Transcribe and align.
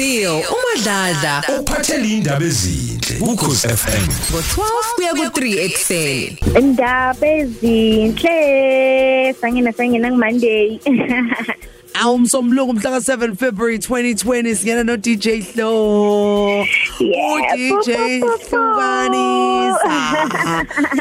Uzio 0.00 0.42
umadladla 0.52 1.42
uphathele 1.60 2.08
indaba 2.08 2.44
ezinhle 2.44 3.16
ukhosi 3.20 3.68
FM 3.68 4.06
ngo12 4.28 4.94
kuya 4.94 5.12
ku3 5.12 5.60
ekseni. 5.64 6.38
indaba 6.60 7.26
ezinhle 7.26 9.34
sangena 9.40 9.72
sangena 9.72 10.10
ngimonday 10.10 10.78
awumsombuluko 12.02 12.72
mhla 12.72 12.90
ka7 12.90 13.36
February 13.36 13.78
2020 13.78 14.54
singena 14.54 14.84
no 14.84 14.96
DJ 14.96 15.28
Hlo. 15.54 16.66
Yeah. 17.00 17.56
DJ 17.56 18.20
Hlukanisa 18.20 19.96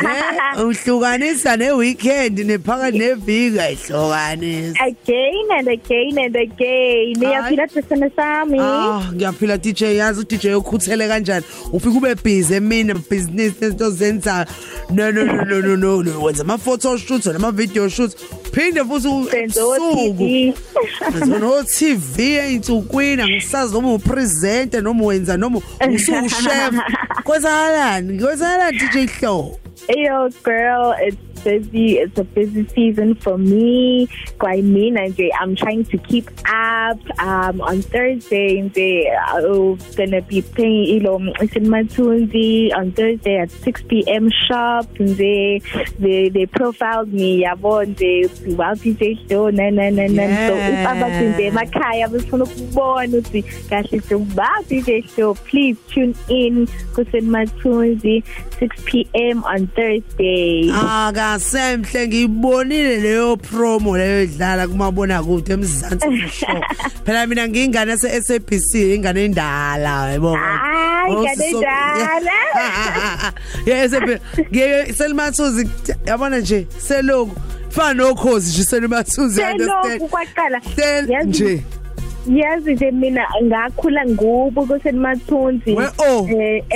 Eh 0.58 0.64
uhlukanisa 0.66 1.56
ne 1.56 1.70
weekend 1.72 2.38
nephaka 2.38 2.90
neviki 2.90 3.60
ayihlukanisa 3.60 4.80
again 4.84 5.48
and 5.58 5.68
again 5.68 6.18
and 6.18 6.36
again. 6.36 7.14
Niyaphila 7.16 7.66
thina 7.66 8.10
sami. 8.16 8.58
Ah 8.60 9.02
ngiyaphila 9.12 9.58
DJ 9.58 9.82
yazi 9.96 10.20
uDJ 10.20 10.46
ukhuthele 10.54 11.08
kanjani? 11.08 11.44
Ufika 11.72 11.96
ube 11.98 12.14
busy 12.14 12.54
emini 12.54 12.94
business 12.94 13.52
nezinto 13.60 13.90
zenza 13.90 14.46
no 14.90 15.10
no 15.10 15.24
no 15.24 15.44
no 15.44 15.60
no 15.60 15.76
no 15.76 16.02
no. 16.02 16.22
Wenza 16.22 16.42
ama 16.42 16.58
photo 16.58 16.96
shoots 16.96 17.26
nama 17.26 17.52
video 17.52 17.88
shoots. 17.88 18.16
Phinde 18.52 18.84
futhi 18.84 19.08
usuku 19.08 19.30
TV 19.80 20.54
no 21.40 21.62
TV 21.62 22.38
einsukwini 22.38 23.22
angisazi 23.22 23.74
noma 23.74 23.94
upresenter 23.94 24.82
noma 24.82 25.04
wenza 25.04 25.36
noma 25.36 25.60
usuku 25.94 26.28
chef 26.28 26.74
kwenzakalani 27.24 28.18
kwenzakalani 28.18 28.78
DJ 28.78 29.10
Hlo 29.20 29.56
Yo 29.88 30.28
girl 30.44 30.94
it's 31.08 31.29
busy 31.44 31.98
it's 31.98 32.18
a 32.18 32.24
busy 32.24 32.66
season 32.74 33.14
for 33.14 33.38
me 33.38 34.08
kwayimina 34.38 35.08
nje 35.08 35.30
I'm 35.40 35.54
trying 35.56 35.84
to 35.84 35.98
keep 35.98 36.28
up 36.46 36.98
um 37.18 37.60
on 37.60 37.82
Thursday 37.82 38.62
nje 38.62 39.04
I'm 39.34 39.78
gonna 39.96 40.22
be 40.22 40.42
playing 40.42 40.84
ilo 40.96 41.18
Isimatunzi 41.40 42.70
on 42.76 42.92
Thursday 42.92 43.38
at 43.38 43.50
6 43.50 43.82
p.m. 43.88 44.30
sharp 44.30 44.86
nje 44.98 45.62
they 45.98 46.28
they 46.28 46.46
profiled 46.46 47.12
me 47.12 47.42
yabo 47.42 47.84
nje 47.84 48.30
wow 48.56 48.74
DJ 48.74 49.18
show 49.28 49.50
na 49.50 49.70
na 49.70 49.90
na 49.90 50.06
na 50.08 50.24
so 50.46 50.54
abathi 50.90 51.24
nje 51.24 51.46
emakhaya 51.46 52.08
befuna 52.08 52.44
ukubona 52.44 53.18
ukuthi 53.18 53.42
kahle 53.68 54.00
wow 54.36 54.62
DJ 54.68 54.90
show 55.16 55.34
please 55.34 55.78
tune 55.94 56.14
in 56.28 56.66
kuSematunzi 56.94 58.22
6 58.60 58.84
p.m. 58.84 59.42
on 59.44 59.66
Thursday 59.68 60.70
akasemhle 61.34 62.08
ngiyibonile 62.08 62.96
leyo 62.96 63.36
promo 63.36 63.96
leyo 63.96 64.22
idlala 64.22 64.68
kumabona 64.68 65.22
kude 65.22 65.52
emzansi 65.52 66.28
show 66.28 66.60
phela 67.04 67.26
mina 67.26 67.48
ngiyingane 67.48 67.96
se 67.96 68.22
SABC 68.22 68.74
ingane 68.74 69.24
endala 69.24 69.90
Hayi, 69.90 70.18
Oh, 71.08 71.22
ingane 71.22 71.50
so- 71.50 71.58
endala. 71.62 72.32
yes 73.66 73.92
ngeke 73.92 74.92
selimathuzi 74.92 75.68
yabona 76.06 76.38
nje 76.38 76.66
selokhu 76.78 77.36
fana 77.70 77.94
nokhozi 77.94 78.50
nje 78.50 78.64
selimathuzi 78.64 79.40
selokhu 79.40 80.08
kwaqala. 80.08 80.60
Sel 80.76 81.06
Yazi- 81.08 81.26
nje 81.28 81.62
yazi 82.26 82.72
nje 82.74 82.90
mina 82.90 83.26
ngakhula 83.42 84.06
ngubo 84.06 84.62
kusenimathunzi 84.66 85.72
We- 85.74 85.90
oh, 85.98 86.28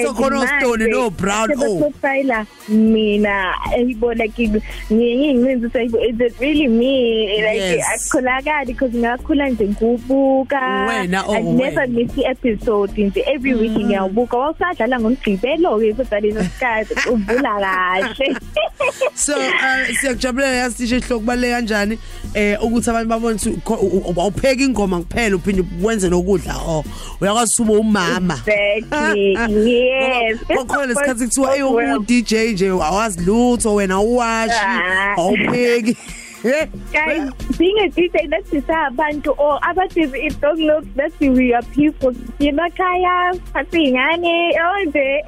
sekhona 0.02 0.40
ostone 0.40 0.86
no 0.88 1.10
brown, 1.10 1.50
oh. 1.58 1.78
profile 1.78 2.46
mina 2.68 3.54
eyibona 3.76 4.28
kimi 4.28 4.60
ngiyincinzi 4.92 5.70
say 5.72 5.84
is 5.84 6.20
it 6.20 6.40
really 6.40 6.68
me 6.68 7.26
like 7.42 7.60
Yes. 7.60 7.84
akukholakali 7.94 8.66
because 8.72 8.96
ngakhula 8.98 9.48
nje 9.48 9.68
ngubuka 9.68 10.86
Wena, 10.88 11.24
oh, 11.26 11.34
I 11.34 11.42
never 11.42 11.80
wena. 11.80 11.94
miss 11.94 12.10
episode 12.26 12.92
nje 13.04 13.24
every 13.26 13.54
week 13.54 13.72
ngiyawubuka 13.72 14.36
wawusadlala 14.36 15.00
ngomgqibelo 15.00 15.78
ke 15.78 15.92
kodwa 15.94 16.20
leso 16.20 16.42
sikhathi 16.42 17.08
uvula 17.10 17.60
kahle 17.60 18.36
so 19.14 19.32
uh, 19.38 19.96
siyakujabulela 20.00 20.52
yasi 20.52 20.86
DJ 20.86 21.04
Hlo 21.04 21.18
kubaleka 21.18 21.54
kanjani 21.56 21.98
eh 22.34 22.58
ukuthi 22.64 22.90
abantu 22.90 23.08
babone 23.08 23.34
ukuthi 23.34 23.50
ukho- 23.50 23.80
u- 23.80 24.10
u- 24.16 24.20
awupheki 24.20 24.64
ingoma 24.64 24.98
kuphela 25.00 25.33
uphinde 25.36 25.64
wenze 25.82 26.08
nokudla 26.08 26.56
oh 26.56 26.84
uyakwazi 27.20 27.62
ukuba 27.62 27.78
umama. 27.78 28.40
Exactly. 28.46 29.34
Yes. 29.74 30.38
Kokhona 30.56 30.86
lesikhathi 30.86 31.24
kuthiwa 31.24 31.56
eyo 31.56 31.70
umuntu 31.70 32.04
DJ 32.06 32.32
nje 32.32 32.68
awazi 32.68 33.20
lutho 33.24 33.74
wena 33.74 34.00
uwashi 34.00 34.54
Ah. 34.54 35.14
awupheki. 35.16 35.96
Guys 36.92 37.32
being 37.56 37.78
a 37.78 37.88
DJ 37.88 38.28
let's 38.28 38.50
abantu 38.68 39.28
or 39.38 39.58
abathi 39.60 40.12
it 40.14 40.38
don't 40.42 40.60
look 40.60 40.84
that 40.94 41.12
we 41.18 41.54
are 41.54 41.62
people. 41.72 42.12
Emakhaya 42.38 43.32
asingane 43.54 44.52
onje 44.52 45.24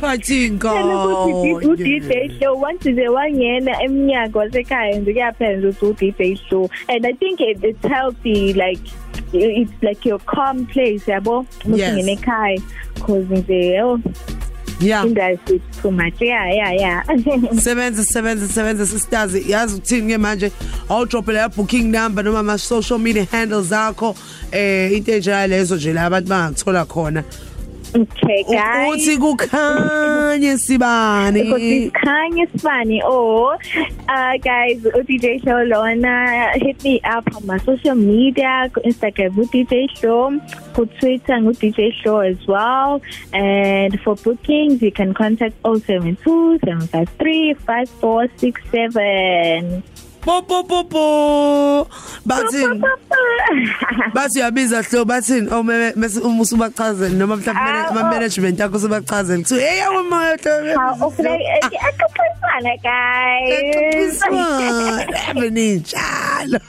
phathi 0.00 0.50
ukuthi 0.60 1.66
u-DJ 1.68 2.38
show 2.38 2.54
once 2.60 2.92
nje 2.92 3.08
wangena 3.08 3.82
emnyango 3.82 4.38
wasekhaya 4.38 4.98
nje 4.98 5.12
kuyaphela 5.12 5.56
nje 5.56 5.68
ukuthi 5.68 6.06
u-DJ 6.08 6.38
show 6.50 6.70
and 6.88 7.06
i 7.06 7.12
think 7.12 7.40
it, 7.40 7.64
it's 7.64 7.86
healthy 7.88 8.52
like 8.52 8.82
it's 9.34 9.82
like 9.82 10.04
your 10.04 10.18
calm 10.20 10.66
place 10.66 11.04
yabo? 11.06 11.46
Yes. 11.64 11.94
musingene 11.94 12.16
ekhaya 12.16 12.62
cause 13.00 13.24
nje 13.26 13.82
oh 13.82 14.00
yeah. 14.80 15.04
industry 15.04 15.56
is 15.56 15.82
too 15.82 15.90
much. 15.90 16.20
Yeah 16.20 16.52
yeah 16.52 16.72
yeah. 16.72 17.02
Sebenza 17.64 18.04
sebenza 18.04 18.48
sebenza 18.48 18.86
sisters 18.86 19.34
yazi 19.48 19.76
uthini 19.76 20.12
ke 20.12 20.18
manje? 20.18 20.52
Awudrophe 20.88 21.32
la 21.32 21.48
booking 21.48 21.90
number 21.90 22.22
noma 22.22 22.38
ama 22.40 22.58
social 22.58 22.98
media 22.98 23.24
handles 23.24 23.68
zakho 23.68 24.16
eh 24.52 24.92
into 24.96 25.12
enjalo 25.12 25.46
lezo 25.48 25.76
nje 25.76 25.92
la 25.94 26.06
abantu 26.06 26.28
bangakuthola 26.28 26.84
khona. 26.86 27.24
Okay 27.94 28.42
guys. 28.44 28.94
uthi 28.94 29.18
kukhanye 29.18 30.58
sibani? 30.58 31.42
Kusikhanye 31.50 32.46
sibani? 32.54 33.00
Oh 33.04 33.56
uh 34.08 34.36
guys 34.38 34.78
uDJ 34.82 35.42
Show 35.44 35.62
lona 35.64 36.50
hit 36.54 36.82
me 36.84 37.00
up 37.04 37.26
on 37.36 37.46
my 37.46 37.58
social 37.58 37.94
media 37.94 38.70
Instagram 38.84 39.34
uDJ 39.36 39.88
Show 39.98 40.32
ku 40.74 40.86
Twitter 40.98 41.38
uDJ 41.42 41.92
Show 42.02 42.18
as 42.20 42.38
well. 42.46 43.00
And 43.32 44.00
for 44.00 44.14
bookings 44.16 44.82
you 44.82 44.92
can 44.92 45.12
contact 45.14 45.54
072 45.64 46.58
753 46.64 47.54
5467 47.54 49.82
po 50.22 50.38
po 50.46 50.62
po 50.62 50.86
po 50.86 51.06
bathini 52.22 52.78
bathi 54.14 54.38
yabiza 54.38 54.82
hlo 54.82 55.04
bathini 55.04 55.48
oh 55.52 55.62
mase 55.62 56.20
uma 56.20 56.42
usubachazela 56.42 57.14
noma 57.14 57.36
mhlawumbe 57.36 57.70
Ah, 57.72 57.88
ama 57.88 58.00
oh. 58.00 58.04
management 58.10 58.58
yakho 58.60 58.78
sebachazela 58.78 59.38
kuthi 59.42 59.54
hey 59.60 59.82
awumoya 59.82 60.38
How 60.76 61.06
of 61.06 61.18
like 61.18 61.40
akaxoxisana 61.82 62.74
guys. 62.82 64.22
Ave 65.30 65.50
ninjalo 65.50 66.60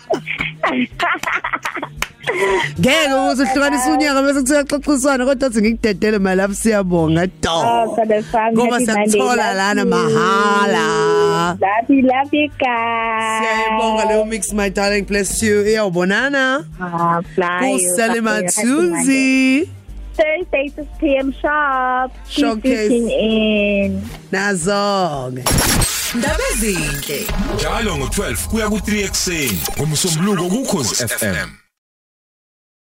Ngeke 2.80 3.14
ukuthi 3.14 3.42
uhlukanise 3.42 3.92
unyaka 3.92 4.22
bese 4.22 4.40
kuthiwa 4.42 4.64
xoxiswana 4.64 5.26
kodwa 5.26 5.50
uthi 5.50 5.62
ngikudedele 5.62 6.20
mali 6.20 6.38
lapho 6.38 6.54
siyabonga 6.54 7.28
do 7.28 7.50
Oh, 7.52 7.96
for 7.96 8.06
the 8.06 8.24
fam, 8.24 8.54
Ngoba 8.54 8.80
happy 8.80 8.86
Monday, 8.86 9.08
siyakuthola 9.12 9.36
love 9.36 9.58
lana 9.58 9.82
you. 9.82 9.88
Mahala 11.44 11.58
Love 11.60 11.90
you, 11.90 12.02
love 12.02 12.34
you 12.34 12.50
guys. 12.60 13.42
Siyabonga 13.42 14.06
leyo 14.06 14.26
mix 14.26 14.54
my 14.54 14.70
darling 14.70 15.06
bless 15.06 15.44
you 15.44 15.66
iyawubonana 15.68 16.66
Ah, 16.82 17.22
fly. 17.36 17.72
Kusale 17.74 18.22
Matsuzi 18.22 19.70
Thursday 20.16 20.70
6 20.70 20.86
p.m. 21.00 21.34
sharp. 21.42 22.12
Showcase. 22.30 22.92
in. 22.92 24.02
nazonke 24.32 25.44
Ndaba 26.16 26.44
ezinhle. 26.54 27.28
njalo 27.56 27.96
ngo12 27.98 28.48
kuya 28.48 28.66
ku3 28.68 29.06
ekseni 29.06 29.60
ngomsombuluko 29.78 30.56
ukhosi 30.56 31.08
FM 31.08 31.50